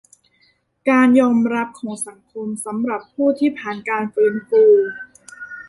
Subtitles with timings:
[0.89, 4.63] การยอมรับของสังคมสำหรับผู้ที่ผ่านการฟื้นฟู